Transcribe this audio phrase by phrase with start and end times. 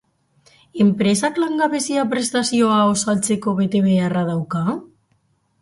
[0.85, 4.65] Enpresak langabezia-prestazioa osatzeko betebeharra dauka?